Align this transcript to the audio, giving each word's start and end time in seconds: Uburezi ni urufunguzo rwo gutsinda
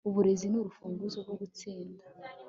Uburezi 0.09 0.45
ni 0.49 0.57
urufunguzo 0.59 1.17
rwo 1.23 1.35
gutsinda 1.41 2.03